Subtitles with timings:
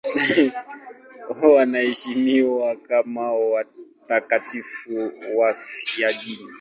[1.51, 6.47] Wanaheshimiwa kama watakatifu wafiadini.